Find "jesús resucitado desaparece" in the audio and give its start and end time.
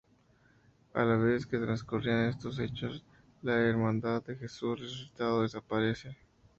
4.35-6.17